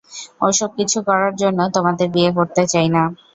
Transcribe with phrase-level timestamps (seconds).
[0.41, 3.03] ওসব কিছু করার জন্য, তোমাদের বিয়ে করতে চাই না।